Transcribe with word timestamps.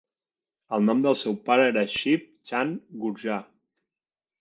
El 0.77 0.81
nom 0.87 1.03
del 1.03 1.17
seu 1.19 1.37
pare 1.51 1.69
era 1.73 1.85
Shiv 1.99 2.27
Chand 2.51 2.83
Gurjar. 3.07 3.41